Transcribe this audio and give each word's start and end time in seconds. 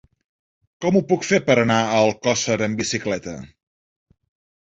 Com 0.85 0.95
ho 0.95 1.01
puc 1.11 1.27
fer 1.27 1.39
per 1.49 1.57
anar 1.63 1.77
a 1.89 1.99
Alcosser 2.05 2.57
amb 2.69 2.81
bicicleta? 2.83 3.35